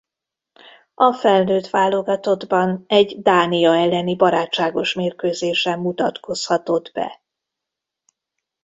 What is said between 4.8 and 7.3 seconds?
mérkőzésen mutatkozhatott be.